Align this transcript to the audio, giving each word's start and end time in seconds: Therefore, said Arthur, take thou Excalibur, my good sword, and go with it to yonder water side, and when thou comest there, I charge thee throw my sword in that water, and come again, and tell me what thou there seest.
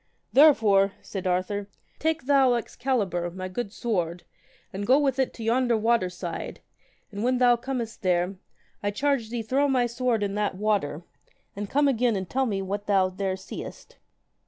Therefore, 0.33 0.93
said 1.03 1.27
Arthur, 1.27 1.67
take 1.99 2.23
thou 2.25 2.55
Excalibur, 2.55 3.29
my 3.29 3.47
good 3.47 3.71
sword, 3.71 4.23
and 4.73 4.87
go 4.87 4.97
with 4.97 5.19
it 5.19 5.31
to 5.35 5.43
yonder 5.43 5.77
water 5.77 6.09
side, 6.09 6.59
and 7.11 7.23
when 7.23 7.37
thou 7.37 7.55
comest 7.55 8.01
there, 8.01 8.37
I 8.81 8.89
charge 8.89 9.29
thee 9.29 9.43
throw 9.43 9.67
my 9.67 9.85
sword 9.85 10.23
in 10.23 10.33
that 10.33 10.55
water, 10.55 11.03
and 11.55 11.69
come 11.69 11.87
again, 11.87 12.15
and 12.15 12.27
tell 12.27 12.47
me 12.47 12.63
what 12.63 12.87
thou 12.87 13.09
there 13.09 13.37
seest. 13.37 13.97